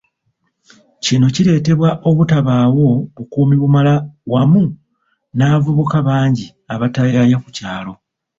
Kino 1.03 1.25
kireetebwa 1.35 1.89
obutabaawo 2.09 2.87
bukuumi 3.15 3.55
bumala 3.61 3.93
wamu 4.31 4.63
n'abavubuka 5.35 5.97
bangi 6.07 6.45
abataayaaya 6.73 7.37
ku 7.43 7.49
kyalo. 7.57 7.93